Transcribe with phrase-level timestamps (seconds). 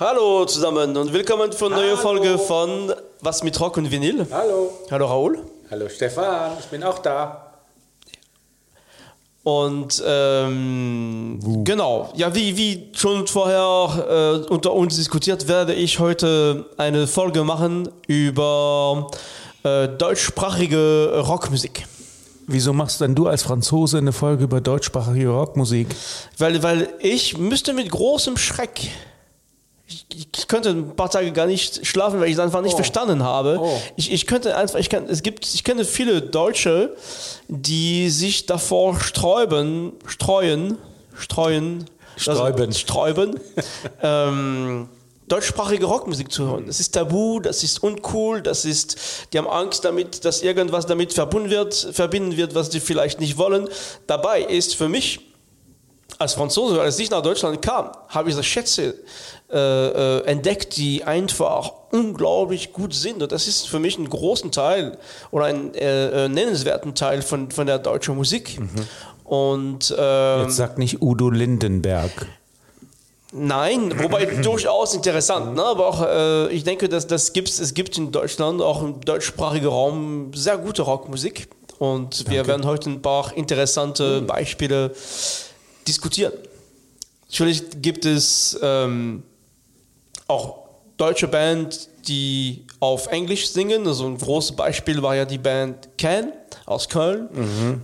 [0.00, 4.26] Hallo zusammen und willkommen für eine neue Folge von Was mit Rock und Vinyl.
[4.30, 4.72] Hallo.
[4.90, 5.44] Hallo Raoul.
[5.70, 7.47] Hallo Stefan, ich bin auch da.
[9.48, 16.66] Und ähm, genau, ja, wie, wie schon vorher äh, unter uns diskutiert, werde ich heute
[16.76, 19.10] eine Folge machen über
[19.62, 21.86] äh, deutschsprachige Rockmusik.
[22.46, 25.86] Wieso machst denn du als Franzose eine Folge über deutschsprachige Rockmusik?
[26.36, 28.90] Weil, weil ich müsste mit großem Schreck
[29.88, 32.76] ich, ich, könnte ein paar Tage gar nicht schlafen, weil ich es einfach nicht oh.
[32.76, 33.58] verstanden habe.
[33.60, 33.80] Oh.
[33.96, 36.94] Ich, ich könnte einfach, ich kann, es gibt, ich kenne viele Deutsche,
[37.48, 40.76] die sich davor sträuben, streuen,
[41.16, 43.40] streuen, sträuben, also, sträuben
[44.02, 44.88] ähm,
[45.26, 46.66] deutschsprachige Rockmusik zu hören.
[46.66, 48.96] Das ist tabu, das ist uncool, das ist,
[49.32, 53.38] die haben Angst damit, dass irgendwas damit verbunden wird, verbinden wird, was sie vielleicht nicht
[53.38, 53.68] wollen.
[54.06, 55.20] Dabei ist für mich
[56.18, 58.94] als Franzose, als ich nach Deutschland kam, habe ich das Schätze
[59.50, 63.22] äh, äh, entdeckt, die einfach unglaublich gut sind.
[63.22, 64.98] Und das ist für mich ein großen Teil
[65.30, 68.60] oder ein äh, äh nennenswerten Teil von, von der deutschen Musik.
[68.60, 68.68] Mhm.
[69.24, 72.26] Und, ähm, Jetzt sagt nicht Udo Lindenberg.
[73.32, 75.62] Nein, wobei durchaus interessant, ne?
[75.62, 79.66] aber auch äh, ich denke, dass das gibt's, es gibt in Deutschland auch im deutschsprachigen
[79.66, 82.48] Raum sehr gute Rockmusik und wir Danke.
[82.48, 84.26] werden heute ein paar interessante mhm.
[84.26, 84.94] Beispiele
[85.86, 86.32] diskutieren.
[87.28, 89.22] Natürlich gibt es ähm,
[90.28, 90.58] auch
[90.96, 93.86] deutsche Band, die auf Englisch singen.
[93.86, 96.32] Also ein großes Beispiel war ja die Band Can
[96.66, 97.28] aus Köln.
[97.32, 97.82] Mhm.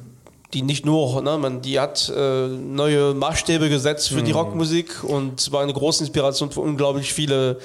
[0.53, 4.25] Die nicht nur, ne, man, die hat äh, neue Maßstäbe gesetzt für mhm.
[4.25, 7.59] die Rockmusik und war eine große Inspiration für unglaublich viele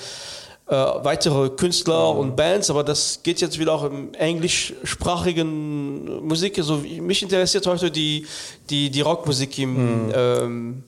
[0.69, 2.19] äh, weitere Künstler mhm.
[2.19, 6.57] und Bands, aber das geht jetzt wieder auch im englischsprachigen Musik.
[6.57, 8.25] Also mich interessiert heute die,
[8.71, 10.13] die, die Rockmusik im mhm.
[10.15, 10.83] ähm,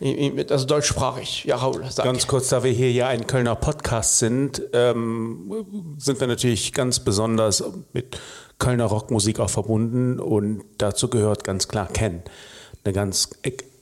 [0.00, 1.84] also deutschsprachig, ja, Raul.
[1.90, 2.04] Sag.
[2.04, 5.52] Ganz kurz, da wir hier ja ein Kölner Podcast sind, ähm,
[5.98, 7.62] sind wir natürlich ganz besonders
[7.92, 8.18] mit
[8.58, 12.22] Kölner Rockmusik auch verbunden und dazu gehört ganz klar Ken.
[12.82, 13.30] Eine ganz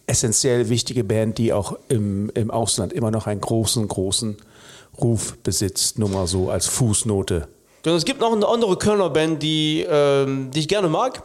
[0.06, 4.38] essentiell wichtige Band, die auch im, im Ausland immer noch einen großen, großen
[5.00, 7.46] Ruf besitzt, nur mal so als Fußnote.
[7.84, 11.22] Es gibt noch eine andere Kölner Band, die, ähm, die ich gerne mag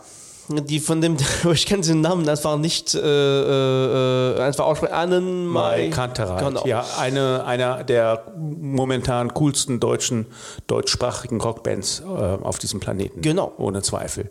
[0.61, 1.17] die von dem,
[1.53, 4.93] ich kenne den Namen einfach nicht äh, äh, einfach aussprechen.
[4.93, 6.45] Annen Mai Kantereit.
[6.45, 6.65] Genau.
[6.65, 10.25] Ja, eine, einer der momentan coolsten deutschen,
[10.67, 13.21] deutschsprachigen Rockbands äh, auf diesem Planeten.
[13.21, 13.53] Genau.
[13.57, 14.29] Ohne Zweifel.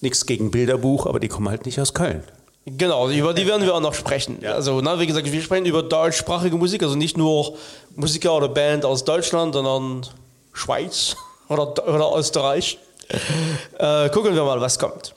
[0.00, 2.22] Nichts gegen Bilderbuch, aber die kommen halt nicht aus Köln.
[2.66, 4.38] Genau, über die werden wir auch noch sprechen.
[4.40, 4.52] Ja.
[4.52, 7.56] Also, na, wie gesagt, wir sprechen über deutschsprachige Musik, also nicht nur
[7.94, 10.06] Musiker oder Band aus Deutschland, sondern
[10.52, 11.16] Schweiz
[11.48, 12.78] oder, oder Österreich.
[13.78, 15.14] äh, gucken wir mal, was kommt.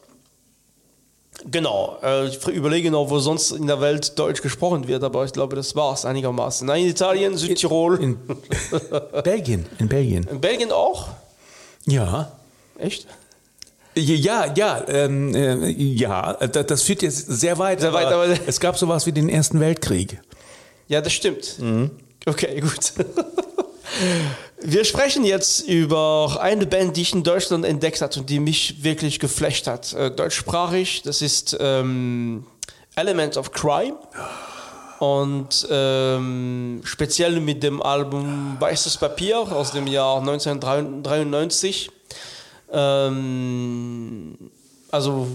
[1.45, 5.33] Genau, äh, ich überlege noch, wo sonst in der Welt Deutsch gesprochen wird, aber ich
[5.33, 6.67] glaube, das war es einigermaßen.
[6.67, 8.01] Nein, in Italien, Südtirol.
[8.01, 8.17] In,
[9.13, 10.27] in Belgien, in Belgien.
[10.29, 11.09] In Belgien auch?
[11.85, 12.31] Ja.
[12.79, 13.07] Echt?
[13.95, 17.81] Ja, ja, ähm, äh, ja, das führt jetzt sehr weit.
[17.81, 20.19] Sehr weit aber aber es gab sowas wie den Ersten Weltkrieg.
[20.87, 21.57] Ja, das stimmt.
[21.59, 21.91] Mhm.
[22.25, 22.93] Okay, gut.
[24.61, 28.83] Wir sprechen jetzt über eine Band, die ich in Deutschland entdeckt habe und die mich
[28.83, 29.93] wirklich geflecht hat.
[29.93, 32.45] Äh, deutschsprachig, das ist ähm,
[32.95, 33.97] Element of Crime.
[34.99, 41.91] Und ähm, speziell mit dem Album Weißes Papier aus dem Jahr 1993.
[42.71, 44.51] Ähm,
[44.89, 45.27] also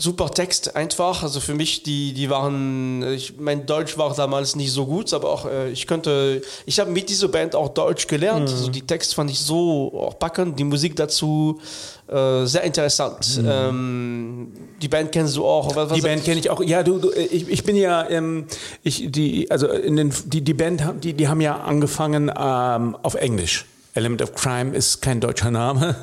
[0.00, 1.22] super Text einfach.
[1.22, 5.30] Also für mich, die, die waren, ich, mein Deutsch war damals nicht so gut, aber
[5.30, 8.48] auch äh, ich könnte, ich habe mit dieser Band auch Deutsch gelernt.
[8.48, 8.54] Mhm.
[8.54, 11.60] Also die Text fand ich so auch packend, die Musik dazu
[12.06, 13.42] äh, sehr interessant.
[13.42, 13.48] Mhm.
[13.50, 15.74] Ähm, die Band kennst du auch?
[15.74, 16.62] Was, die Band kenne ich auch.
[16.62, 18.46] Ja, du, du ich, ich bin ja, ähm,
[18.84, 23.14] ich, die, also in den, die, die Band, die, die haben ja angefangen ähm, auf
[23.14, 23.66] Englisch.
[23.94, 25.94] Element of Crime ist kein deutscher Name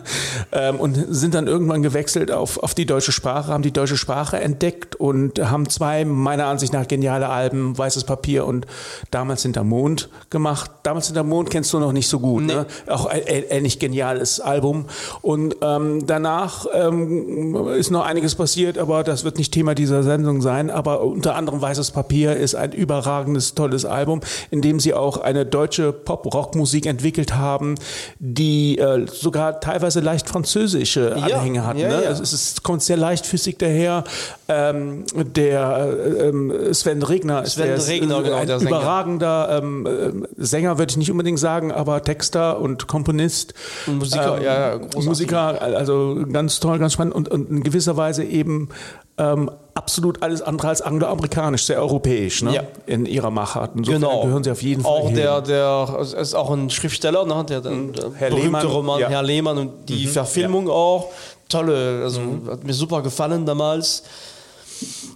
[0.52, 4.40] ähm, und sind dann irgendwann gewechselt auf, auf die deutsche Sprache, haben die deutsche Sprache
[4.40, 8.68] entdeckt und haben zwei meiner Ansicht nach geniale Alben, Weißes Papier und
[9.10, 10.70] Damals hinter Mond gemacht.
[10.84, 12.54] Damals hinter Mond kennst du noch nicht so gut, nee.
[12.54, 12.68] ne?
[12.88, 14.86] auch ein ähnlich geniales Album
[15.22, 20.44] und ähm, danach ähm, ist noch einiges passiert, aber das wird nicht Thema dieser Sendung
[20.44, 24.22] sein, aber unter anderem Weißes Papier ist ein überragendes, tolles Album,
[24.52, 27.79] in dem sie auch eine deutsche Pop-Rock-Musik entwickelt haben,
[28.20, 31.80] die äh, sogar teilweise leicht französische Ja, Anhänge hatten.
[31.80, 32.04] ja, ne?
[32.04, 32.10] ja.
[32.10, 34.04] Also es ist, kommt sehr leichtfüßig daher.
[34.48, 38.72] Ähm, der äh, ähm, Sven Regner ist, Sven der Regner, genau, ein der Sänger.
[38.72, 43.54] überragender ähm, ähm, Sänger, würde ich nicht unbedingt sagen, aber Texter und Komponist.
[43.88, 44.80] Und Musiker, Ähm, ja, ja.
[45.02, 48.70] Musiker, also ganz toll, ganz spannend und, und in gewisser Weise eben
[49.18, 52.54] ähm, absolut alles andere als angloamerikanisch, sehr europäisch ne?
[52.54, 52.64] Ja.
[52.86, 53.72] in ihrer Machart.
[53.76, 54.22] Insofern Genau.
[54.24, 55.16] gehören sie auf jeden Fall Auch hin.
[55.16, 55.64] der, der
[55.98, 57.46] also ist auch ein Schriftsteller, ne?
[57.48, 59.08] der, der, der Herr berühmte Lehmann, Roman ja.
[59.08, 59.12] Mhm.
[59.14, 61.08] Herr Lehmann und die Verfilmung auch.
[61.48, 64.04] Tolle, also hat mir super gefallen damals.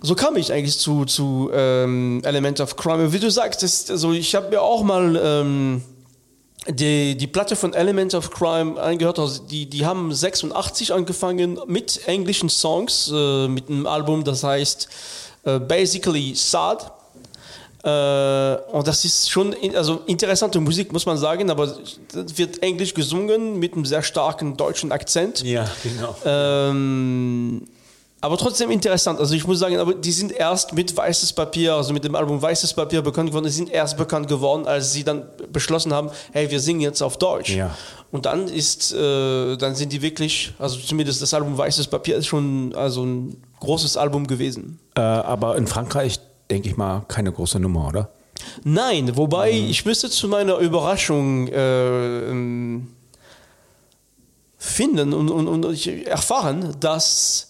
[0.02, 3.14] So kam ich eigentlich zu, zu ähm, Element of Crime.
[3.14, 5.82] Wie du sagst, das, also ich habe mir auch mal ähm,
[6.68, 9.20] die, die Platte von Element of Crime angehört.
[9.20, 14.88] Also die, die haben 86 angefangen mit englischen Songs, äh, mit einem Album, das heißt
[15.44, 16.92] äh, Basically Sad.
[17.84, 21.78] Äh, und das ist schon in, also interessante Musik, muss man sagen, aber
[22.14, 25.44] wird englisch gesungen mit einem sehr starken deutschen Akzent.
[25.44, 26.16] Ja, genau.
[26.24, 27.68] Ähm,
[28.24, 29.20] aber trotzdem interessant.
[29.20, 32.42] Also ich muss sagen, aber die sind erst mit Weißes Papier, also mit dem Album
[32.42, 33.44] Weißes Papier bekannt geworden.
[33.44, 37.18] Die sind erst bekannt geworden, als sie dann beschlossen haben, hey, wir singen jetzt auf
[37.18, 37.50] Deutsch.
[37.50, 37.76] Ja.
[38.12, 42.28] Und dann ist, äh, dann sind die wirklich, also zumindest das Album Weißes Papier ist
[42.28, 44.80] schon also ein großes Album gewesen.
[44.96, 48.10] Äh, aber in Frankreich, denke ich mal, keine große Nummer, oder?
[48.64, 49.70] Nein, wobei Mhm.
[49.70, 52.88] ich müsste zu meiner Überraschung äh, ähm,
[54.58, 57.50] finden und, und, und erfahren, dass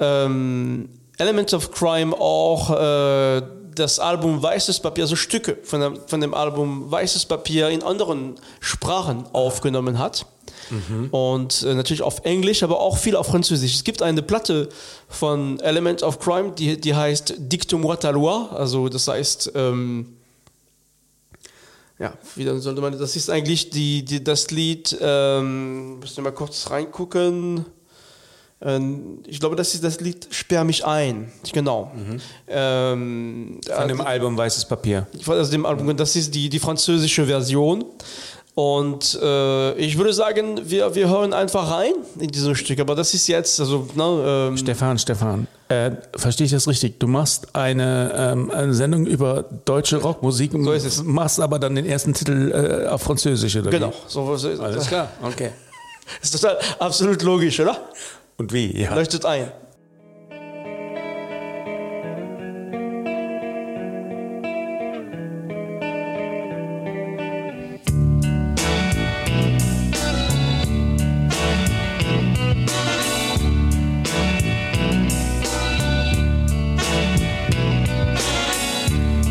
[0.00, 3.42] ähm, Element of Crime auch äh,
[3.74, 8.36] das Album Weißes Papier, also Stücke von dem, von dem Album Weißes Papier in anderen
[8.60, 10.26] Sprachen aufgenommen hat.
[11.12, 13.74] Und äh, natürlich auf Englisch, aber auch viel auf Französisch.
[13.74, 14.68] Es gibt eine Platte
[15.08, 20.18] von Element of Crime, die, die heißt Dicte-moi ta loi, also das heißt, ähm,
[21.98, 26.24] ja, wie dann sollte man, das ist eigentlich die, die, das Lied, ähm, müssen wir
[26.24, 27.64] mal kurz reingucken.
[28.60, 31.30] Ähm, ich glaube, das ist das Lied Sperr mich ein.
[31.52, 31.92] Genau.
[32.48, 35.06] Ähm, Von dem Album Weißes Papier.
[35.26, 37.84] aus dem Album, das ist die, die französische Version.
[38.54, 42.80] Und äh, ich würde sagen, wir, wir hören einfach rein in dieses Stück.
[42.80, 46.98] Aber das ist jetzt, also, ne, ähm, Stefan, Stefan, äh, verstehe ich das richtig?
[46.98, 51.04] Du machst eine, ähm, eine Sendung über deutsche Rockmusik, So ist es.
[51.04, 53.92] machst aber dann den ersten Titel äh, auf Französisch, oder genau.
[54.08, 55.50] So, so, Alles klar, okay.
[56.20, 57.78] ist total absolut logisch, oder?
[58.38, 58.80] Und wie?
[58.80, 58.94] Ja.
[58.94, 59.50] Leuchtet ein.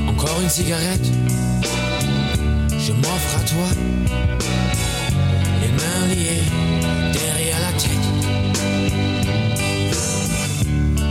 [0.09, 1.09] Encore une cigarette,
[2.77, 3.69] je m'offre à toi,
[5.62, 6.76] les mains liées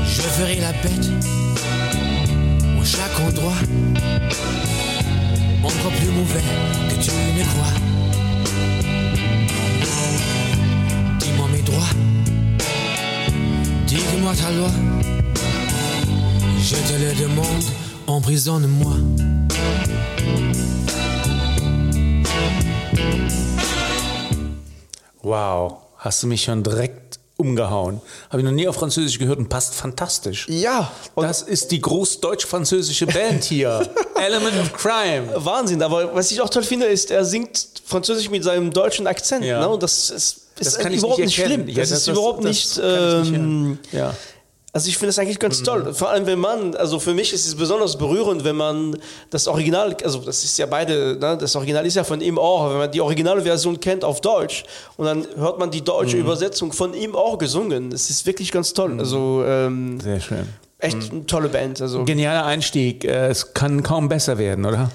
[0.05, 1.09] Je ferai la bête
[2.79, 3.61] en chaque endroit,
[5.63, 6.43] encore plus mauvais
[6.89, 7.75] que tu ne crois.
[11.21, 11.95] Dis-moi mes droits,
[13.87, 14.71] dis-moi ta loi.
[16.61, 17.65] Je te le demande,
[18.07, 18.97] emprisonne-moi.
[25.23, 28.01] Wow, hast du mich schon direkt umgehauen.
[28.31, 30.47] Habe ich noch nie auf Französisch gehört und passt fantastisch.
[30.49, 33.87] Ja, Das ist die groß-deutsch-französische Band hier.
[34.15, 35.29] Element of Crime.
[35.37, 35.83] Wahnsinn.
[35.83, 39.45] Aber was ich auch toll finde, ist, er singt Französisch mit seinem deutschen Akzent.
[39.45, 39.61] Ja.
[39.61, 39.69] Ne?
[39.69, 41.69] Und das ist, ist Das kann ich überhaupt nicht nicht schlimm.
[41.69, 42.77] Ja, das, das- ist das- überhaupt nicht.
[42.79, 44.15] nicht ähm, Ja.
[44.77, 45.95] Also ich finde das eigentlich ganz toll.
[45.95, 48.99] Vor allem, wenn man, also für mich ist es besonders berührend, wenn man
[49.31, 52.69] das Original, also das ist ja beide, ne, das Original ist ja von ihm auch,
[52.69, 54.65] wenn man die Originalversion kennt auf Deutsch
[54.99, 57.89] und dann hört man die deutsche Übersetzung von ihm auch gesungen.
[57.89, 58.97] Das ist wirklich ganz toll.
[58.99, 60.47] Also ähm, Sehr schön.
[60.79, 61.81] echt eine tolle Band.
[61.81, 63.03] Also Genialer Einstieg.
[63.07, 64.91] Äh, Es kann kaum besser werden, oder?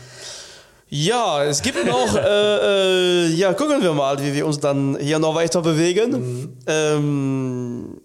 [0.89, 5.19] Ja, es gibt noch, äh, äh, ja, gucken wir mal, wie wir uns dann hier
[5.19, 6.57] noch weiter bewegen.
[6.67, 8.00] Ähm,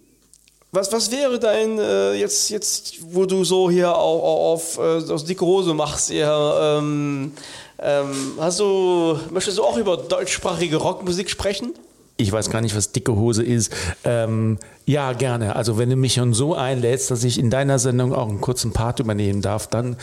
[0.76, 5.24] was, was wäre dein, äh, jetzt, jetzt, wo du so hier auch auf, äh, aus
[5.24, 7.32] dicke Hose machst, hier, ähm,
[7.78, 11.74] ähm, hast du, möchtest du auch über deutschsprachige Rockmusik sprechen?
[12.18, 13.72] Ich weiß gar nicht, was dicke Hose ist.
[14.04, 15.56] Ähm, ja, gerne.
[15.56, 18.72] Also wenn du mich schon so einlädst, dass ich in deiner Sendung auch einen kurzen
[18.72, 19.96] Part übernehmen darf, dann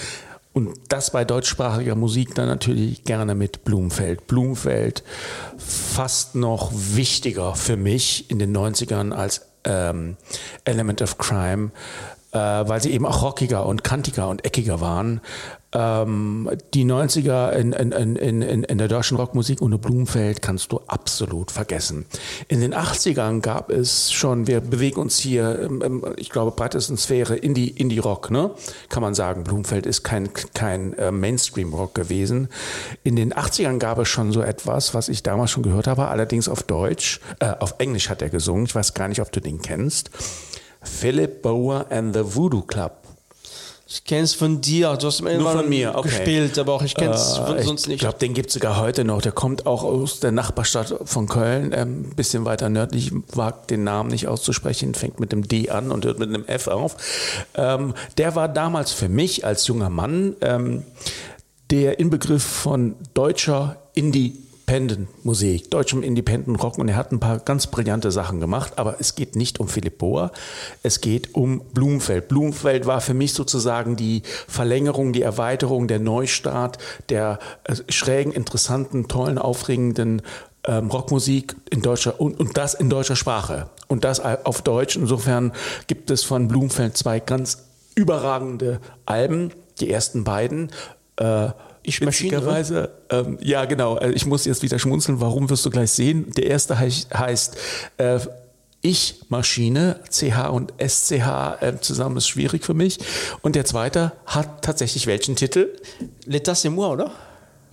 [0.53, 4.27] und das bei deutschsprachiger Musik dann natürlich gerne mit Blumfeld.
[4.27, 5.03] Blumfeld
[5.57, 10.17] fast noch wichtiger für mich in den 90ern als ähm,
[10.65, 11.72] Element of Crime,
[12.32, 15.22] äh, weil sie eben auch rockiger und kantiger und eckiger waren.
[15.73, 20.81] Ähm, die 90er in, in, in, in, in der deutschen Rockmusik ohne Blumenfeld kannst du
[20.87, 22.05] absolut vergessen.
[22.47, 25.69] In den 80ern gab es schon, wir bewegen uns hier,
[26.17, 28.51] ich glaube, breitesten Sphäre Indie, Indie-Rock, ne?
[28.89, 29.43] kann man sagen.
[29.43, 32.49] Blumenfeld ist kein, kein äh, Mainstream-Rock gewesen.
[33.03, 36.47] In den 80ern gab es schon so etwas, was ich damals schon gehört habe, allerdings
[36.47, 39.61] auf Deutsch, äh, auf Englisch hat er gesungen, ich weiß gar nicht, ob du den
[39.61, 40.11] kennst.
[40.83, 43.02] Philip Bower and the Voodoo Club.
[43.93, 46.09] Ich kenne es von dir, du hast Nur von mir, okay.
[46.09, 48.00] gespielt, aber auch ich kenne es Äh, sonst ich nicht.
[48.00, 49.21] glaube, den gibt es sogar heute noch.
[49.21, 53.83] Der kommt auch aus der Nachbarstadt von Köln, ein ähm, bisschen weiter nördlich, wagt den
[53.83, 56.97] Namen nicht auszusprechen, fängt mit dem D an und hört mit einem F auf.
[57.53, 60.81] Ähm, der war damals für mich als junger Mann ähm,
[61.69, 63.77] der Inbegriff von deutscher
[64.73, 69.35] Independent-Musik, deutschem Independent-Rock und er hat ein paar ganz brillante Sachen gemacht, aber es geht
[69.35, 70.31] nicht um Philipp Bohr,
[70.81, 72.27] es geht um Blumenfeld.
[72.27, 79.07] Blumenfeld war für mich sozusagen die Verlängerung, die Erweiterung, der Neustart der äh, schrägen, interessanten,
[79.07, 80.23] tollen, aufregenden
[80.65, 84.95] ähm, Rockmusik in deutscher und, und das in deutscher Sprache und das auf Deutsch.
[84.95, 85.51] Insofern
[85.85, 90.71] gibt es von Blumenfeld zwei ganz überragende Alben, die ersten beiden.
[91.17, 91.49] Äh,
[91.83, 95.91] Ich witzigerweise, ähm, ja genau, äh, ich muss jetzt wieder schmunzeln, warum wirst du gleich
[95.91, 96.31] sehen.
[96.31, 97.57] Der erste heißt,
[97.97, 98.19] äh,
[98.85, 102.99] Ich Maschine, CH und SCH äh, zusammen ist schwierig für mich.
[103.41, 105.69] Und der zweite hat tatsächlich welchen Titel?
[106.27, 107.11] L'état c'est moi, oder?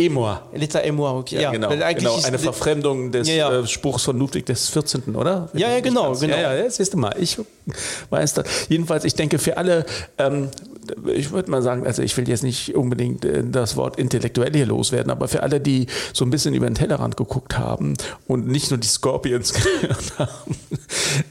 [0.06, 0.42] Emor.
[0.54, 1.40] L'état et moi, okay.
[1.42, 1.68] Ja, genau.
[1.68, 2.16] eigentlich genau.
[2.16, 3.60] ist- Eine Verfremdung des Ja, ja.
[3.60, 5.48] Äh, Spruchs von Ludwig des 14., oder?
[5.52, 6.34] Ja, ja, genau, genau.
[6.36, 7.14] Ja, ja, das siehst du mal.
[7.18, 7.38] Ich
[8.10, 8.46] weiß das.
[8.68, 9.84] Jedenfalls, ich denke, für alle,
[10.18, 10.48] ähm,
[11.14, 14.66] ich würde mal sagen, also ich will jetzt nicht unbedingt äh, das Wort intellektuell hier
[14.66, 17.94] loswerden, aber für alle, die so ein bisschen über den Tellerrand geguckt haben
[18.26, 20.56] und nicht nur die Scorpions gehört haben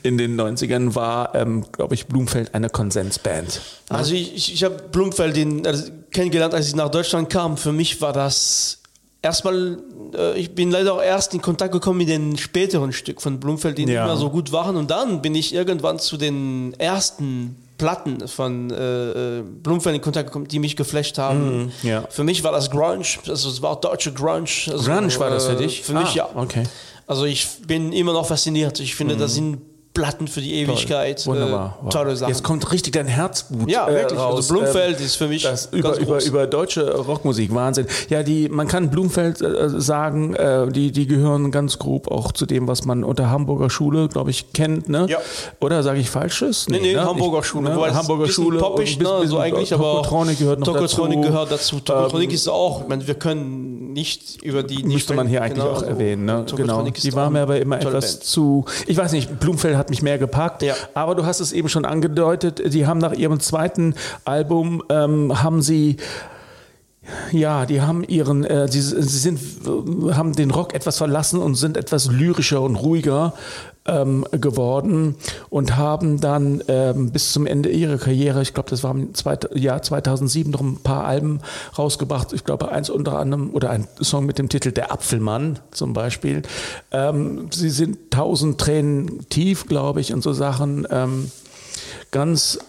[0.03, 3.61] in den 90ern, war, ähm, glaube ich, Blumfeld eine Konsensband.
[3.89, 7.57] Also ich, ich, ich habe Blumfeld den, also kennengelernt, als ich nach Deutschland kam.
[7.57, 8.79] Für mich war das
[9.21, 9.77] erstmal,
[10.15, 13.77] äh, ich bin leider auch erst in Kontakt gekommen mit den späteren Stück von Blumfeld,
[13.77, 13.87] die Ja.
[14.03, 14.75] nicht mehr so gut waren.
[14.75, 20.27] Und dann bin ich irgendwann zu den ersten Platten von äh, äh, Blumfeld in Kontakt
[20.27, 21.63] gekommen, die mich geflasht haben.
[21.63, 22.03] Mhm, ja.
[22.09, 24.49] Für mich war das Grunge, also es war auch deutsche Grunge.
[24.69, 25.81] Also, Grunge war das für äh, dich?
[25.83, 26.29] Für mich Ah, ja.
[26.35, 26.63] okay.
[27.07, 28.79] Also ich bin immer noch fasziniert.
[28.81, 29.59] Ich finde, das sind
[29.99, 31.25] Platten für die Ewigkeit.
[31.27, 31.77] Wunderbar.
[31.81, 31.93] Äh, Wow.
[31.93, 32.29] tolle Sachen.
[32.31, 34.17] Jetzt kommt richtig dein Herzblut Ja, äh, wirklich.
[34.19, 34.35] raus.
[34.49, 36.25] Also Blumfeld Ähm, ist für mich über, über, groß.
[36.25, 37.85] über deutsche Rockmusik, Wahnsinn.
[38.09, 42.45] Ja, die, man kann Blumfeld äh, sagen, äh, die, die gehören ganz grob auch zu
[42.45, 45.05] dem, was man unter Hamburger Schule, glaube ich, kennt, ne?
[45.09, 45.17] Ja.
[45.59, 46.67] Oder sage ich Falsches?
[46.69, 47.03] Nee, nee, ne?
[47.03, 47.69] Hamburger Ich- Schule.
[47.69, 47.75] Ne?
[47.75, 48.59] Wobei es Hamburger bisschen Schule.
[48.59, 50.01] Poppig, ein ne, bisschen- so eigentlich, aber
[50.39, 51.29] gehört noch dazu.
[51.29, 51.79] gehört dazu.
[51.81, 53.68] Tokotronic Ähm, ist auch, ich meine, wir können
[53.99, 54.77] nicht über die...
[54.77, 56.25] die Müsste man hier eigentlich genau, auch also erwähnen.
[56.25, 56.45] Ne?
[56.55, 56.83] Genau.
[56.83, 58.23] Die war mir aber immer etwas Band.
[58.23, 58.65] zu.
[58.87, 60.61] Ich weiß nicht, Blumfeld hat mich mehr gepackt.
[60.61, 60.75] Ja.
[60.93, 62.73] Aber du hast es eben schon angedeutet.
[62.73, 65.97] Die haben nach ihrem zweiten Album ähm, haben sie
[67.31, 71.55] ja, die haben ihren, äh, sie, sie sind, äh, haben den Rock etwas verlassen und
[71.55, 73.33] sind etwas lyrischer und ruhiger
[73.85, 75.15] ähm, geworden
[75.49, 79.49] und haben dann ähm, bis zum Ende ihrer Karriere, ich glaube, das war im zweit,
[79.55, 81.39] Jahr 2007, noch ein paar Alben
[81.77, 82.33] rausgebracht.
[82.33, 86.41] Ich glaube, eins unter anderem oder ein Song mit dem Titel Der Apfelmann zum Beispiel.
[86.91, 90.87] Ähm, sie sind tausend Tränen tief, glaube ich, und so Sachen.
[90.91, 91.31] Ähm,
[92.11, 92.59] ganz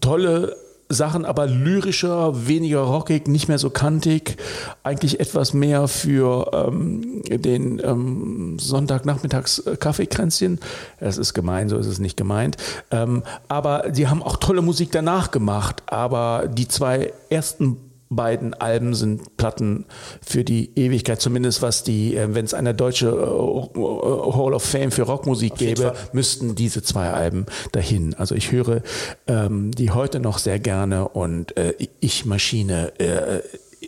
[0.00, 0.56] tolle
[0.88, 4.36] Sachen, aber lyrischer, weniger rockig, nicht mehr so kantig,
[4.82, 10.60] eigentlich etwas mehr für ähm, den ähm, Sonntagnachmittags äh, Kaffeekränzchen.
[11.00, 12.56] Das ist gemein, so ist es nicht gemeint.
[12.90, 18.94] Ähm, aber die haben auch tolle Musik danach gemacht, aber die zwei ersten beiden Alben
[18.94, 19.84] sind Platten
[20.22, 24.92] für die Ewigkeit, zumindest was die, äh, wenn es eine deutsche äh, Hall of Fame
[24.92, 28.14] für Rockmusik gäbe, müssten diese zwei Alben dahin.
[28.14, 28.82] Also ich höre
[29.26, 33.40] ähm, die heute noch sehr gerne und äh, Ich Maschine äh,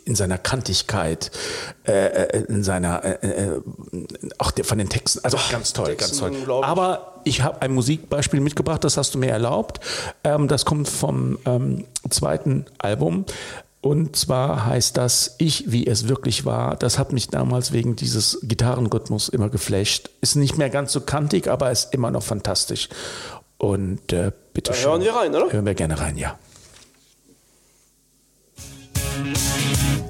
[0.05, 1.31] in seiner Kantigkeit,
[1.85, 3.01] äh, äh, in seiner,
[4.37, 6.63] auch der, von den Texten, also ganz toll, Texten ganz toll.
[6.63, 9.79] Aber ich habe ein Musikbeispiel mitgebracht, das hast du mir erlaubt.
[10.23, 13.25] Ähm, das kommt vom ähm, zweiten Album.
[13.81, 16.75] Und zwar heißt das Ich, wie es wirklich war.
[16.75, 20.09] Das hat mich damals wegen dieses Gitarrenrhythmus immer geflasht.
[20.19, 22.89] Ist nicht mehr ganz so kantig, aber ist immer noch fantastisch.
[23.57, 24.91] Und äh, bitte Da schön.
[24.91, 25.51] hören wir rein, oder?
[25.51, 26.37] Hören wir gerne rein, ja.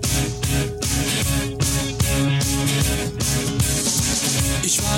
[0.03, 0.08] Ich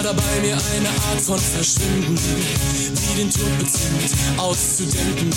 [0.03, 5.29] dabei, mir eine Art von Verschwinden, wie den Tod bezwingt, auszudenken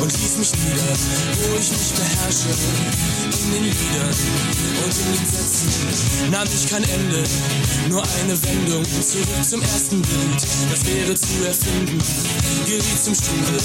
[0.00, 0.94] und ließ mich nieder,
[1.40, 2.48] wo ich mich beherrsche,
[3.30, 4.14] in den Liedern
[4.84, 6.30] und in den Sätzen.
[6.30, 7.24] Nahm ich kein Ende,
[7.88, 11.98] nur eine Wendung zurück zum ersten Bild, das wäre zu erfinden,
[12.66, 13.60] geriet zum Strudel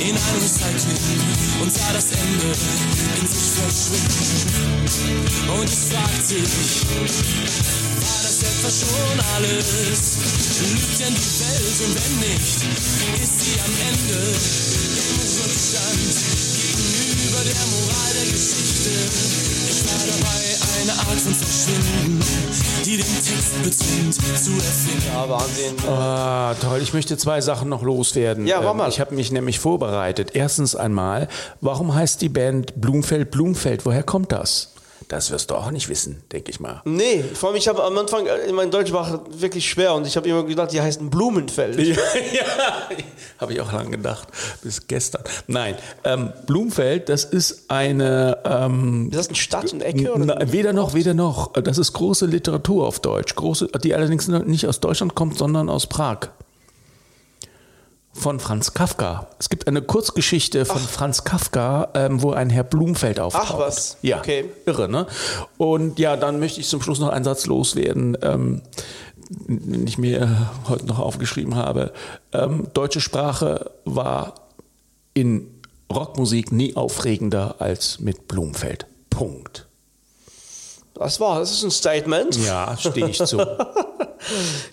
[0.00, 1.20] in ein Recycling
[1.62, 2.52] und sah das Ende
[3.20, 4.52] in sich verschwinden.
[5.58, 6.42] Und es fragt sich,
[8.62, 10.18] das etwa schon alles?
[10.72, 12.58] Lügt denn die Welt und wenn nicht,
[13.22, 16.14] ist sie am Ende im Rückstand
[16.62, 18.90] gegenüber der Moral der Geschichte.
[19.70, 20.42] Ich war dabei,
[20.82, 22.20] eine Art von Verschwinden,
[22.84, 25.02] die den Text bezwingt zu erfinden.
[25.12, 25.88] Ja, Wahnsinn.
[25.88, 26.80] Ah, toll.
[26.82, 28.46] Ich möchte zwei Sachen noch loswerden.
[28.46, 28.88] Ja, mach Ähm, mal.
[28.88, 30.30] Ich habe mich nämlich vorbereitet.
[30.34, 31.28] Erstens einmal,
[31.60, 33.84] warum heißt die Band Blumfeld Blumfeld?
[33.86, 34.68] Woher kommt das?
[35.12, 36.80] Das wirst du auch nicht wissen, denke ich mal.
[36.86, 40.16] Nee, vor allem, ich habe am Anfang, äh, mein Deutsch war wirklich schwer und ich
[40.16, 41.78] habe immer gedacht, die heißen Blumenfeld.
[41.82, 41.96] Ja,
[42.32, 42.44] ja.
[43.38, 44.28] habe ich auch lange gedacht,
[44.62, 45.22] bis gestern.
[45.48, 48.38] Nein, ähm, Blumfeld, das ist eine.
[48.46, 50.14] Ähm, Ist das eine Stadt und Ecke?
[50.14, 50.24] Oder?
[50.24, 51.52] na, weder noch, weder noch.
[51.52, 55.86] Das ist große Literatur auf Deutsch, große, die allerdings nicht aus Deutschland kommt, sondern aus
[55.86, 56.30] Prag.
[58.14, 59.28] Von Franz Kafka.
[59.38, 63.48] Es gibt eine Kurzgeschichte von Franz Kafka, ähm, wo ein Herr Blumfeld auftaucht.
[63.54, 63.96] Ach, was.
[64.02, 64.44] Ja, Okay.
[64.66, 65.06] irre, ne?
[65.56, 68.60] Und ja, dann möchte ich zum Schluss noch einen Satz loswerden, ähm,
[69.30, 71.92] den ich mir heute noch aufgeschrieben habe.
[72.32, 74.34] Ähm, deutsche Sprache war
[75.14, 75.48] in
[75.92, 78.86] Rockmusik nie aufregender als mit Blumfeld.
[79.08, 79.66] Punkt.
[81.02, 82.36] Das war, das ist ein Statement.
[82.44, 83.38] Ja, stehe ich zu.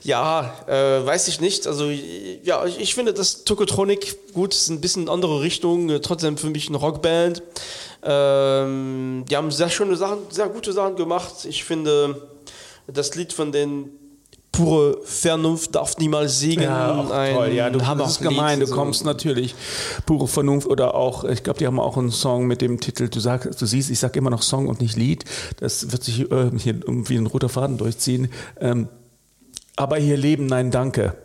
[0.04, 1.66] Ja, äh, weiß ich nicht.
[1.66, 5.90] Also ja, ich, ich finde, dass Tokotronic gut ist ein bisschen andere Richtung.
[5.90, 7.42] Äh, trotzdem für mich eine Rockband.
[8.04, 11.46] Ähm, die haben sehr schöne Sachen, sehr gute Sachen gemacht.
[11.46, 12.30] Ich finde,
[12.86, 13.99] das Lied von den
[14.52, 16.64] pure Vernunft darf niemals siegen.
[16.64, 17.52] Ja, auch toll.
[17.54, 18.60] Ja, du, das ist gemein.
[18.60, 18.76] Du So.
[18.76, 19.56] kommst natürlich
[20.06, 23.20] pure Vernunft oder auch, ich glaube, die haben auch einen Song mit dem Titel, du
[23.20, 25.26] sagst, du siehst, ich sage immer noch Song und nicht Lied.
[25.60, 28.30] Das wird sich äh, hier irgendwie ein roter Faden durchziehen.
[28.60, 28.88] Ähm,
[29.76, 31.16] aber hier leben, nein, danke.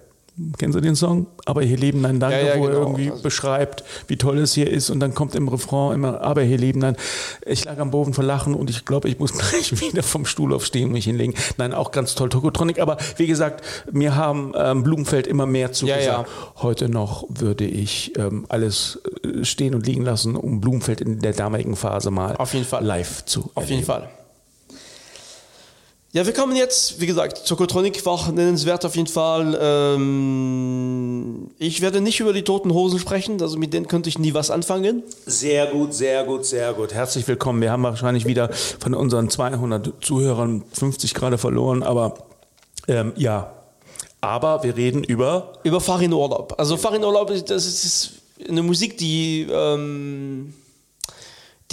[0.58, 1.26] Kennst du den Song?
[1.44, 2.82] Aber hier leben, nein, danke, Ja, ja, wo er genau.
[2.82, 6.42] irgendwie Also- beschreibt, wie toll es hier ist und dann kommt im Refrain immer, aber
[6.42, 6.96] hier leben, nein.
[7.46, 10.52] Ich lag am Boden vor Lachen und ich glaube, ich muss gleich wieder vom Stuhl
[10.52, 11.34] aufstehen und mich hinlegen.
[11.56, 12.80] Nein, auch ganz toll, Tokotronic.
[12.80, 16.04] Aber wie gesagt, mir haben ähm, Blumenfeld immer mehr zugesagt.
[16.04, 16.24] Ja.
[16.56, 21.32] Heute noch würde ich ähm, alles äh, stehen und liegen lassen, um Blumenfeld in der
[21.34, 22.84] damaligen Phase mal Auf jeden Fall.
[22.84, 24.08] live zu Auf jeden Fall.
[26.14, 29.58] Ja, wir kommen jetzt, wie gesagt, Tokotronic war nennenswert auf jeden Fall.
[29.60, 34.32] Ähm, ich werde nicht über die Toten Hosen sprechen, also mit denen könnte ich nie
[34.32, 35.02] was anfangen.
[35.26, 36.94] Sehr gut, sehr gut, sehr gut.
[36.94, 37.60] Herzlich willkommen.
[37.60, 42.14] Wir haben wahrscheinlich wieder von unseren 200 Zuhörern 50 gerade verloren, aber
[42.86, 43.52] ähm, ja.
[44.20, 45.54] Aber wir reden über.
[45.64, 46.54] Über Farin Urlaub.
[46.58, 48.12] Also Farin Urlaub, das ist
[48.48, 50.54] eine Musik, die, ähm,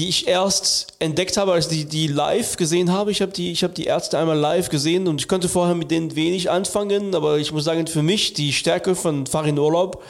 [0.02, 3.12] die ich erst entdeckt habe, als ich die, die live gesehen habe.
[3.12, 5.92] Ich habe die, ich habe die Ärzte einmal live gesehen und ich konnte vorher mit
[5.92, 10.02] denen wenig anfangen, aber ich muss sagen, für mich die Stärke von Farin Urlaub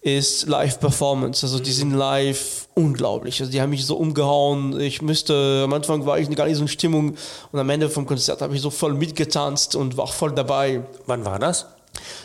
[0.00, 1.44] ist Live-Performance.
[1.44, 3.38] Also die sind live unglaublich.
[3.40, 4.80] Also die haben mich so umgehauen.
[4.80, 7.14] Ich müsste, am Anfang war ich gar nicht so in Stimmung
[7.52, 10.86] und am Ende vom Konzert habe ich so voll mitgetanzt und war voll dabei.
[11.04, 11.66] Wann war das?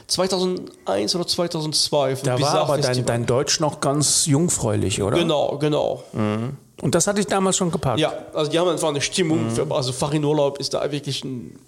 [0.07, 2.15] 2001 oder 2002.
[2.17, 5.17] vom Da war aber dein, dein Deutsch noch ganz jungfräulich, oder?
[5.17, 6.03] Genau, genau.
[6.13, 7.99] Und das hatte ich damals schon gepackt.
[7.99, 9.51] Ja, also die haben einfach eine Stimmung.
[9.51, 11.59] Für, also Farin Urlaub ist da wirklich ein.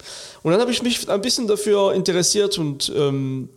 [0.41, 3.49] Und dann habe ich mich ein bisschen dafür interessiert und ähm,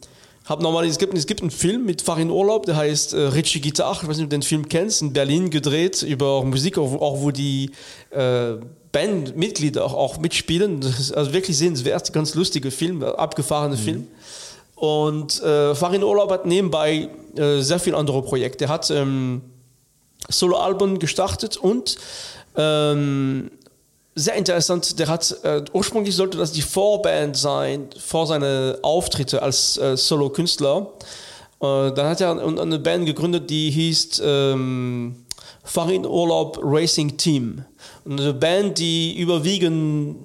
[0.45, 3.61] habe nochmal, es gibt, es gibt einen Film mit Farin Urlaub, der heißt äh, Richie
[3.61, 3.93] Guitar.
[4.01, 6.99] Ich weiß nicht, ob du den Film kennst, in Berlin gedreht über Musik, auch, wo-
[6.99, 7.71] auch wo die
[8.11, 8.57] äh,
[8.97, 10.81] Bandmitglieder auch, auch mitspielen.
[10.81, 14.07] Das ist also wirklich sehenswert, ganz lustiger Film, abgefahrene Film.
[14.75, 18.65] Und äh, Farin Urlaub hat nebenbei äh, sehr viele andere Projekte.
[18.65, 19.43] Er hat ähm,
[20.31, 21.99] Soloalben gestartet und
[22.57, 23.51] ähm,
[24.15, 29.77] sehr interessant, der hat äh, ursprünglich sollte das die Vorband sein vor seine Auftritte als
[29.77, 30.91] äh, Solo-Künstler.
[31.61, 35.26] Äh, dann hat er eine, eine Band gegründet, die hieß ähm,
[35.67, 37.65] Farin Urlaub Racing Team.
[38.05, 40.17] Und eine Band, die überwiegend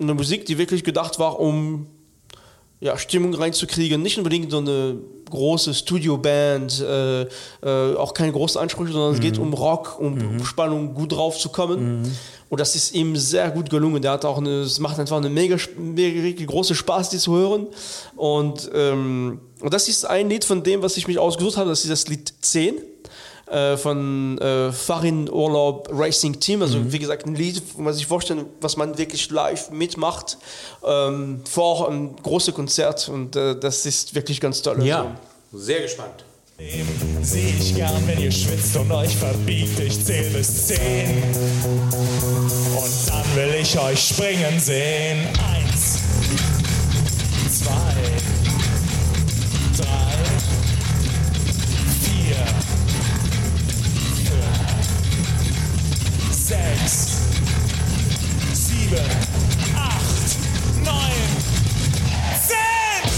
[0.00, 1.86] eine Musik, die wirklich gedacht war, um
[2.80, 4.00] ja, Stimmung reinzukriegen.
[4.00, 4.96] Nicht unbedingt so eine
[5.28, 10.44] große Studioband, äh, äh, auch keine großen Ansprüche, sondern es geht um Rock, um, um
[10.44, 12.10] Spannung, gut drauf zu kommen.
[12.48, 14.00] Und das ist ihm sehr gut gelungen.
[14.02, 17.66] Der hat auch eine, es macht einfach eine mega, mega große Spaß, die zu hören.
[18.16, 21.70] Und, ähm, und das ist ein Lied von dem, was ich mich ausgesucht habe.
[21.70, 22.76] Das ist das Lied 10.
[23.50, 26.62] äh, von äh, Farin Urlaub Racing Team.
[26.62, 30.38] Also wie gesagt, ein Lied, wo man sich vorstellen, was man wirklich live mitmacht
[30.86, 34.74] ähm, vor einem großen Konzert und äh, das ist wirklich ganz toll.
[34.76, 35.16] Also, Ja,
[35.52, 36.24] sehr gespannt.
[37.22, 39.80] Seh ich gern, wenn ihr schwitzt und euch verbiegt.
[39.80, 41.22] Ich zähl bis zehn.
[41.62, 45.26] Und dann will ich euch springen sehen.
[45.54, 46.00] Eins,
[47.50, 48.29] zwei,
[56.50, 57.18] sechs,
[58.52, 59.06] sieben,
[59.76, 60.36] acht,
[60.84, 61.28] neun,
[62.44, 63.10] zehn.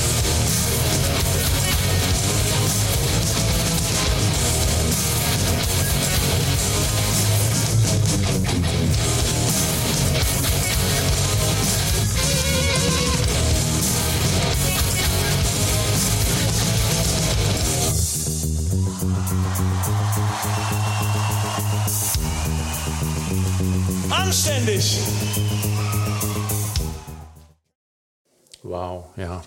[24.13, 24.99] Anständig.
[28.63, 29.43] Wow, ja.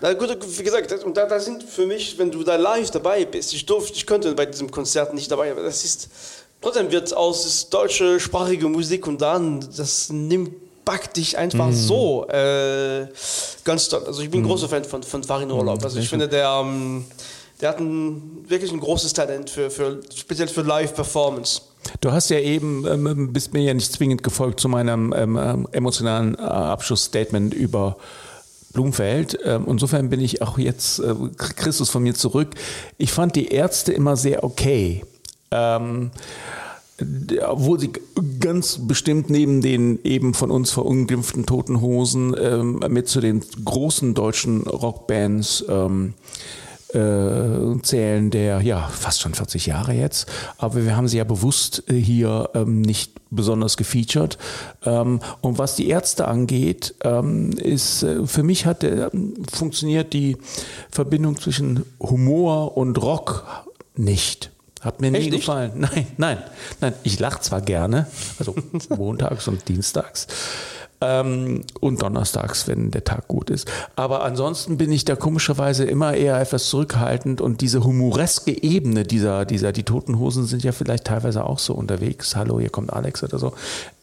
[0.00, 2.90] Na gut, wie gesagt, das, und da, da sind für mich, wenn du da live
[2.90, 6.08] dabei bist, ich durfte, ich könnte bei diesem Konzert nicht dabei, aber das ist,
[6.60, 13.06] trotzdem wird aus deutsche sprachige Musik und dann, das nimmt, packt dich einfach so äh,
[13.62, 14.02] ganz toll.
[14.06, 15.84] Also ich bin ein großer Fan von, von Farin Urlaub.
[15.84, 17.04] Also ich finde, der, ähm,
[17.60, 21.60] der hat ein, wirklich ein großes Talent für, für speziell für Live-Performance.
[22.00, 25.68] Du hast ja eben, ähm, bist mir ja nicht zwingend gefolgt zu meinem ähm, ähm,
[25.72, 27.96] emotionalen äh, Abschlussstatement über
[28.72, 29.38] Blumfeld.
[29.44, 32.50] Ähm, insofern bin ich auch jetzt, äh, Christus von mir zurück.
[32.98, 35.04] Ich fand die Ärzte immer sehr okay.
[35.50, 36.10] Ähm,
[37.46, 37.92] obwohl sie
[38.40, 44.14] ganz bestimmt neben den eben von uns verunglimpften Toten Hosen ähm, mit zu den großen
[44.14, 46.14] deutschen Rockbands ähm,
[46.94, 51.84] äh, zählen, der ja fast schon 40 Jahre jetzt, aber wir haben sie ja bewusst
[51.88, 54.38] äh, hier ähm, nicht besonders gefeatured.
[54.84, 59.10] Ähm, und was die Ärzte angeht, ähm, ist äh, für mich hat äh,
[59.52, 60.36] funktioniert die
[60.90, 63.44] Verbindung zwischen Humor und Rock
[63.94, 64.50] nicht.
[64.80, 65.40] Hat mir nie Echt nicht?
[65.40, 65.72] gefallen.
[65.76, 66.38] Nein, nein,
[66.80, 66.94] nein.
[67.02, 68.06] Ich lache zwar gerne,
[68.38, 68.54] also
[68.96, 70.28] montags und dienstags.
[71.00, 73.70] Ähm, und donnerstags, wenn der Tag gut ist.
[73.94, 79.44] Aber ansonsten bin ich da komischerweise immer eher etwas zurückhaltend und diese humoreske Ebene dieser,
[79.44, 82.34] dieser, die Toten Hosen sind ja vielleicht teilweise auch so unterwegs.
[82.34, 83.52] Hallo, hier kommt Alex oder so.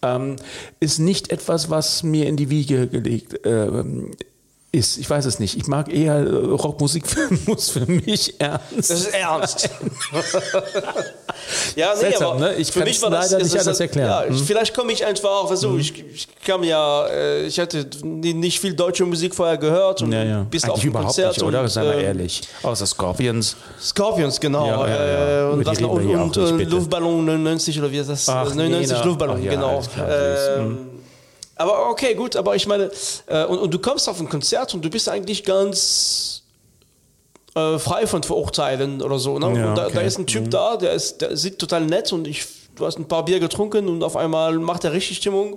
[0.02, 0.38] Ähm,
[0.80, 4.12] ist nicht etwas, was mir in die Wiege gelegt ähm,
[4.76, 4.98] ist.
[4.98, 5.58] Ich weiß es nicht.
[5.58, 7.04] Ich mag eher äh, Rockmusik
[7.48, 8.64] muss für mich ernst.
[8.78, 9.70] Das ist ernst.
[11.76, 12.54] ja, nee, Seltsam, aber ne?
[12.56, 14.10] Ich für kann's mich war das, leider nicht das ist anders halt- erklären.
[14.10, 14.46] Ja, Hm.
[14.46, 18.60] Vielleicht komme ich einfach auch, weißt du, ich, ich kam ja, äh, ich hatte nicht
[18.60, 20.44] viel deutsche Musik vorher gehört und Ja, ja.
[20.50, 21.62] bis auf überhaupt Konzert nicht, oder?
[21.62, 22.42] und, Seien wir ähm, ehrlich.
[22.64, 23.56] Außer Scorpions.
[23.82, 24.68] Scorpions, genau.
[24.68, 25.50] Ja, ja.
[25.50, 26.72] Äh, und was Und, und bitte.
[26.72, 28.28] Luftballon 99 oder wie ist das?
[28.30, 29.04] Ach, 99 nee.
[29.06, 29.78] Luftballon, Ach genau.
[29.78, 29.90] alles.
[30.58, 30.78] Ähm,
[31.56, 32.92] aber okay, gut, aber ich meine,
[33.28, 36.44] äh, und, und du kommst auf ein Konzert und du bist eigentlich ganz
[37.56, 39.40] äh, frei von Verurteilen oder so.
[39.40, 39.58] Ne?
[39.58, 39.96] Ja, und da, okay.
[39.96, 42.98] da ist ein Typ da, der, ist, der sieht total nett und ich, du hast
[43.00, 45.54] ein paar Bier getrunken und auf einmal macht er richtig Stimmung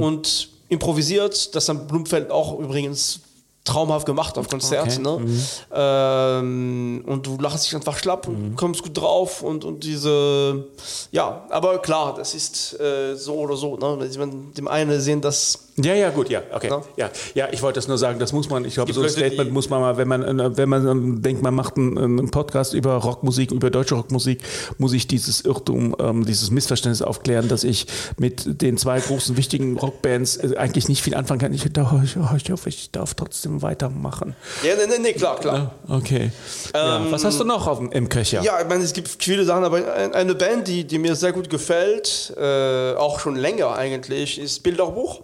[0.00, 1.54] und improvisiert.
[1.54, 3.20] Das hat Blumfeld auch übrigens
[3.68, 5.06] traumhaft gemacht auf Konzerten.
[5.06, 5.24] Okay.
[5.24, 5.40] Ne?
[5.72, 10.64] Ähm, und du lachst dich einfach schlapp und kommst gut drauf und, und diese,
[11.12, 13.76] ja, aber klar, das ist äh, so oder so.
[13.76, 14.08] Ne?
[14.56, 16.68] Dem einen sehen das Ja, ja, gut, ja, okay.
[16.68, 16.82] Ja.
[16.96, 19.52] Ja, ja, ich wollte das nur sagen, das muss man, ich glaube, so ein Statement
[19.52, 22.74] muss man mal, wenn man, äh, wenn man ähm, denkt, man macht einen, einen Podcast
[22.74, 24.42] über Rockmusik, über deutsche Rockmusik,
[24.78, 27.86] muss ich dieses Irrtum, ähm, dieses Missverständnis aufklären, dass ich
[28.18, 31.54] mit den zwei großen wichtigen Rockbands äh, eigentlich nicht viel anfangen kann.
[31.54, 34.34] Ich, ich, hoffe, ich darf trotzdem weitermachen.
[34.64, 35.74] Ja, nee, nee, nee, klar, klar.
[35.88, 36.32] Okay.
[36.74, 37.06] ja.
[37.10, 38.42] Was hast du noch auf, im Köcher?
[38.42, 41.32] Ja, ich meine, es gibt viele Sachen, aber ein- eine Band, die, die mir sehr
[41.32, 45.20] gut gefällt, äh, auch schon länger eigentlich, ist Bilderbuch.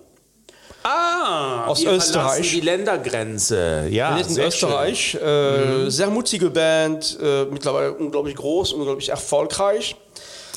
[0.86, 2.50] Ah, Aus wir Österreich.
[2.50, 3.88] Die Ländergrenze.
[3.90, 5.14] Ja, Die ist in Österreich.
[5.14, 9.96] Äh, Sehr mutige Band, äh, mittlerweile unglaublich groß, unglaublich erfolgreich.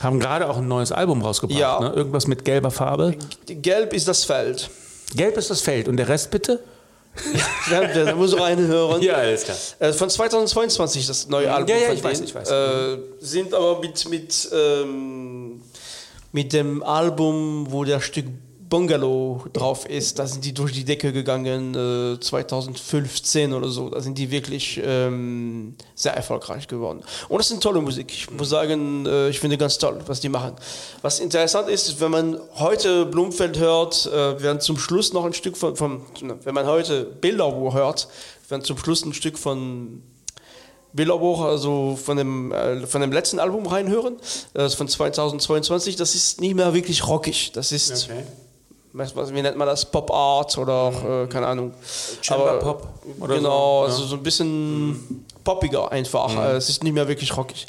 [0.01, 1.57] Haben gerade auch ein neues Album rausgebracht.
[1.59, 1.79] Ja.
[1.79, 1.93] Ne?
[1.95, 3.15] Irgendwas mit gelber Farbe.
[3.47, 4.69] Gelb ist das Feld.
[5.15, 5.87] Gelb ist das Feld.
[5.87, 6.59] Und der Rest bitte?
[7.71, 9.09] Ja, da muss ich reinhören.
[9.09, 9.57] alles klar.
[9.79, 11.75] Äh, Von 2022 das neue Album.
[11.75, 12.51] ja, von ich weiß, ich weiß.
[12.51, 15.61] Äh, sind aber mit, mit, ähm,
[16.31, 18.25] mit dem Album, wo der Stück
[18.69, 23.89] Bungalow drauf ist, da sind die durch die Decke gegangen, äh, 2015 oder so.
[23.89, 27.01] Da sind die wirklich ähm, sehr erfolgreich geworden.
[27.29, 28.11] Und das ist eine tolle Musik.
[28.11, 30.53] Ich muss sagen, äh, ich finde ganz toll, was die machen.
[31.01, 35.55] Was interessant ist, wenn man heute Blumfeld hört, äh, werden zum Schluss noch ein Stück
[35.55, 36.01] von, von
[36.43, 38.07] wenn man heute Bilderbuch hört,
[38.49, 40.01] werden zum Schluss ein Stück von
[40.93, 44.17] Bilderbuch, also von dem, äh, von dem letzten Album reinhören,
[44.53, 47.51] das ist von 2022, das ist nicht mehr wirklich rockig.
[47.53, 48.09] Das ist, was,
[48.97, 51.73] was, wie nennt man das, Pop Art oder auch, äh, keine Ahnung.
[52.21, 52.87] Chamber Aber, Pop
[53.27, 53.93] genau, so, ja.
[53.93, 56.35] also so ein bisschen poppiger einfach.
[56.35, 57.65] Äh, Es ist nicht mehr wirklich rockig.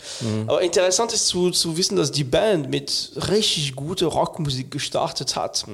[0.47, 5.65] Aber interessant ist zu, zu wissen, dass die Band mit richtig guter Rockmusik gestartet hat.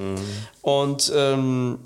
[0.61, 1.79] Und ähm,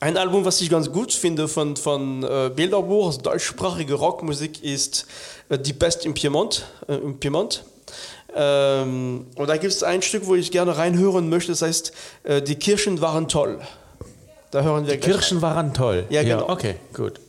[0.00, 5.06] ein Album, was ich ganz gut finde von, von äh, Bilderbuch, also deutschsprachige Rockmusik, ist
[5.48, 6.66] äh, Die Best im Piemont.
[6.86, 7.64] Äh, im Piemont.
[8.40, 12.40] Ähm, und da gibt es ein Stück, wo ich gerne reinhören möchte, das heißt, äh,
[12.40, 13.58] Die Kirchen waren toll.
[14.52, 16.04] Da hören wir gleich Kirschen waren toll.
[16.08, 16.48] Ja, genau.
[16.48, 17.20] okay, gut.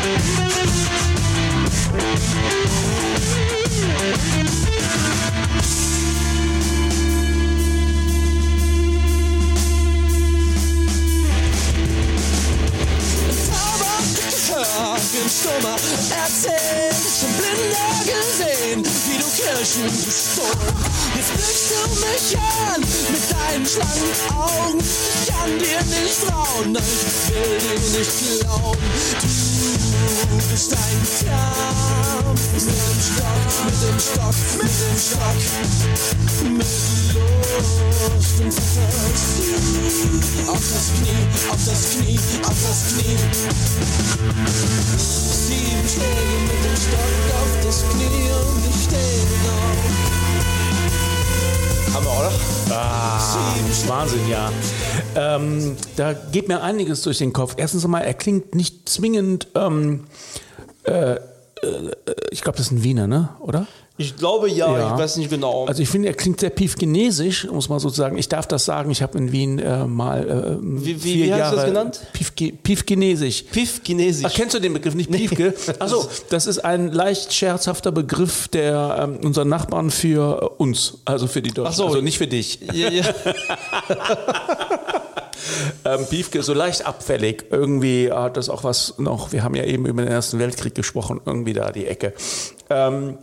[0.00, 0.59] Tag
[15.50, 15.76] im Stummer
[16.22, 20.74] erzählt, schon blinder gesehen, wie du Kirschen gestohlen.
[21.16, 24.78] Jetzt blickst du mich an mit deinen schlanken Augen.
[24.78, 28.78] Ich kann dir nicht trauen, nein, ich will dir nicht glauben.
[29.20, 29.69] Du
[30.50, 30.78] bist ein
[31.26, 35.40] Kampf mit dem Stock, mit dem Stock, mit dem Stock,
[36.42, 36.66] mit
[37.14, 39.54] Lust und Fantasie.
[40.48, 43.18] Auf das Knie, auf das Knie, auf das Knie.
[44.98, 50.19] Sieben Schläge mit dem Stock auf das Knie und ich stehe noch.
[51.92, 52.76] Haben wir auch noch?
[52.76, 53.54] Ah,
[53.88, 54.52] Wahnsinn, ja.
[55.16, 57.54] Ähm, da geht mir einiges durch den Kopf.
[57.56, 60.04] Erstens einmal, er klingt nicht zwingend, ähm,
[60.84, 61.18] äh, äh,
[62.30, 63.30] ich glaube, das ist ein Wiener, ne?
[63.40, 63.66] oder?
[64.00, 64.94] Ich glaube ja, Ja.
[64.94, 65.66] ich weiß nicht genau.
[65.66, 68.16] Also ich finde, er klingt sehr piefgenesisch, muss man so sagen.
[68.16, 71.32] Ich darf das sagen, ich habe in Wien äh, mal äh, Wie- wie- vier wie
[71.34, 72.00] hast du Jahre das genannt?
[72.14, 73.44] Piefge piefgenesisch.
[74.24, 75.52] Ach, kennst du den Begriff nicht Piefke?
[75.78, 81.42] Achso, das ist ein leicht scherzhafter Begriff der ähm, unserer Nachbarn für uns, also für
[81.42, 81.86] die Deutschen, Ach so.
[81.88, 82.58] also nicht für dich.
[82.72, 83.04] ja, ja.
[85.84, 87.46] Ähm, Piefke so leicht abfällig.
[87.50, 91.20] Irgendwie hat das auch was noch, wir haben ja eben über den Ersten Weltkrieg gesprochen,
[91.24, 92.12] irgendwie da die Ecke.
[92.68, 93.16] Ähm,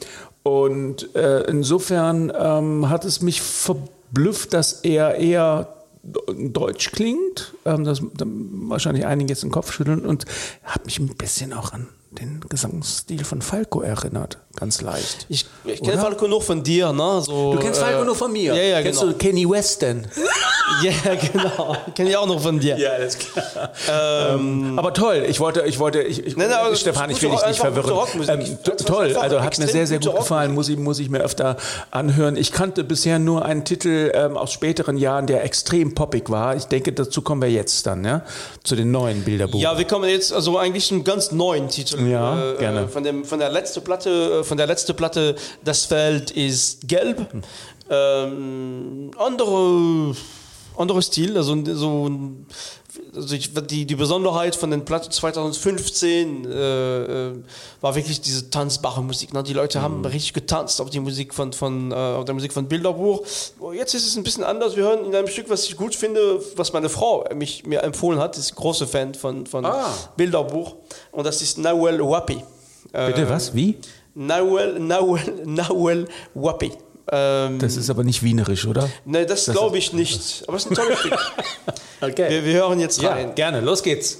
[0.47, 8.01] und äh, insofern ähm, hat es mich verblüfft, dass er eher deutsch klingt, ähm, das
[8.15, 10.25] da wahrscheinlich einige jetzt den Kopf schütteln und
[10.63, 15.25] hat mich ein bisschen auch an den Gesangsstil von Falco erinnert, ganz leicht.
[15.29, 15.99] Ich, ich kenne?
[16.01, 17.21] Falco nur von dir, ne?
[17.21, 18.55] So, Du kennst Falco äh, nur von mir.
[18.55, 19.11] Ja, ja, Kennst genau.
[19.11, 20.07] du Kenny West denn?
[20.83, 21.75] Ja, genau.
[21.95, 22.77] Kenne ich auch noch von dir.
[22.77, 23.71] Ja, alles klar.
[23.89, 27.45] Ähm, aber toll, ich wollte, ich wollte, ich, ich, Nein, nein, Stefan, ich will dich
[27.45, 27.91] nicht verwirren.
[28.27, 31.57] Ähm, toll, also hat mir sehr, sehr gut gefallen, muss ich, muss ich mir öfter
[31.91, 32.35] anhören.
[32.35, 36.55] Ich kannte bisher nur einen Titel ähm, aus späteren Jahren, der extrem poppig war.
[36.55, 38.23] Ich denke, dazu kommen wir jetzt dann, ja,
[38.63, 39.59] zu den neuen Bilderbuch.
[39.59, 42.07] Ja, wir kommen jetzt also eigentlich einen ganz neuen Titel.
[42.07, 42.87] Ja, äh, gerne.
[42.87, 47.17] Von, dem, von der letzten Platte, äh, von der letzten Platte, das Feld ist gelb.
[47.31, 47.41] Hm.
[47.89, 50.13] Ähm, andere,
[50.77, 52.09] andere Stil, also so
[53.15, 57.33] also ich, die, die Besonderheit von den Platten 2015 äh, äh,
[57.81, 59.33] war wirklich diese tanzbare Musik.
[59.33, 59.43] Ne?
[59.43, 62.67] Die Leute haben richtig getanzt auf die Musik von, von äh, auf der Musik von
[62.67, 63.23] Bilderbuch.
[63.59, 64.75] Oh, Jetzt ist es ein bisschen anders.
[64.75, 68.19] Wir hören in einem Stück, was ich gut finde, was meine Frau mich mir empfohlen
[68.19, 68.37] hat.
[68.37, 69.93] Ist große Fan von, von Ah.
[70.15, 70.75] Bilderbuch.
[71.11, 72.43] Und das ist Nawel Wapi.
[72.93, 73.53] Äh, Bitte, was?
[73.53, 73.77] Wie?
[74.15, 76.71] Nawel, Nawel, Nawel Wapi.
[77.11, 78.89] Ähm, Das ist aber nicht wienerisch, oder?
[79.05, 80.43] ne, das, glaube ich nicht.
[80.47, 81.17] Aber es ist ein tolles Stück.
[81.99, 82.29] Okay.
[82.29, 83.33] Wir, wir hören jetzt Ja, rein.
[83.33, 84.19] gerne, los geht's.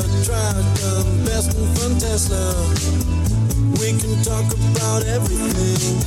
[0.00, 0.56] Cybertruck
[0.96, 2.54] am besten von Tesla.
[3.78, 5.98] We can talk about everything.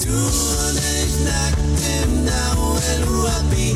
[0.00, 1.58] Du und ich nackt
[2.02, 3.74] im Now and Wabi.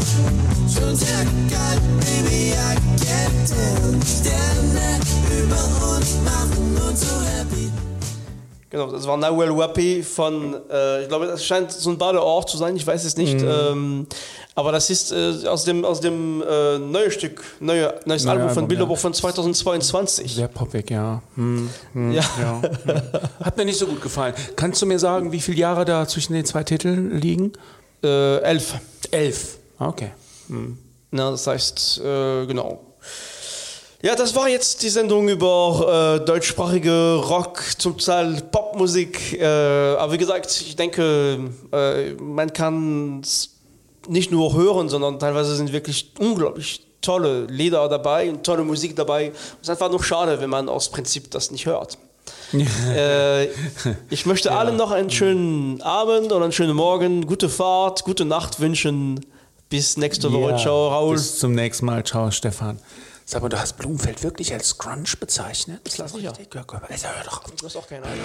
[0.73, 3.99] Schon sehr geil, baby, I can't tell.
[4.05, 5.01] Sterne
[5.43, 5.65] über
[5.97, 7.56] uns machen uns so happy.
[8.77, 12.59] Genau, das war Nawel Wapi von, äh, ich glaube, das scheint so ein Badeort zu
[12.59, 13.41] sein, ich weiß es nicht.
[13.41, 14.07] Ähm,
[14.55, 18.49] aber das ist äh, aus dem, aus dem äh, neuen Stück, neue, neues Neue Album
[18.49, 19.01] von Album, Bilderbuch ja.
[19.01, 20.35] von 2022.
[20.35, 21.23] Sehr poppig, ja.
[21.37, 22.23] Hm, hm, Ja.
[22.39, 22.63] ja.
[22.63, 23.03] hm.
[23.43, 24.35] Hat mir nicht so gut gefallen.
[24.57, 27.53] Kannst du mir sagen, wie viele Jahre da zwischen den zwei Titeln liegen?
[28.05, 28.75] Äh, elf.
[29.11, 29.57] Elf.
[29.79, 30.11] Okay.
[31.11, 32.81] Na, das heißt, äh, genau.
[34.03, 39.41] Ja, das war jetzt die Sendung über äh, deutschsprachige Rock, zum Teil Popmusik.
[39.41, 43.55] Äh, aber wie gesagt, ich denke, äh, man kann es
[44.07, 49.33] nicht nur hören, sondern teilweise sind wirklich unglaublich tolle Lieder dabei und tolle Musik dabei.
[49.61, 51.97] Es ist einfach nur schade, wenn man aus Prinzip das nicht hört.
[52.53, 53.47] äh,
[54.11, 58.61] ich möchte allen noch einen schönen Abend oder einen schönen Morgen, gute Fahrt, gute Nacht
[58.61, 59.25] wünschen.
[59.69, 60.53] Bis nächste Woche.
[60.53, 61.15] Ja, Ciao, Raul.
[61.15, 62.05] Bis zum nächsten Mal.
[62.05, 62.79] Ciao, Stefan.
[63.29, 65.81] Sag mal, du hast Blumenfeld wirklich als Grunge bezeichnet?
[65.83, 66.31] Das Ja.
[66.31, 66.55] richtig?
[66.55, 67.51] Ja, Gott, also, hör doch auf.
[67.57, 68.25] Du hast auch keine Ahnung.